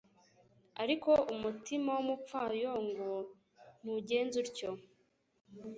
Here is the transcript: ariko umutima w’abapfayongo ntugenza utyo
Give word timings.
ariko 0.83 1.11
umutima 1.33 1.89
w’abapfayongo 1.97 3.09
ntugenza 3.81 4.35
utyo 4.43 4.69